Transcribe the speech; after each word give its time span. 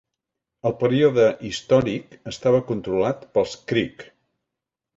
Al 0.69 0.73
període 0.79 1.27
històric, 1.49 2.17
estava 2.33 2.63
controlat 2.73 3.29
pels 3.37 3.57
creek. 3.73 4.05